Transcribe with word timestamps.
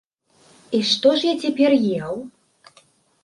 І 0.77 0.79
што 0.91 1.11
ж 1.19 1.27
я 1.27 1.33
цяпер 1.43 1.71
еў? 1.99 2.15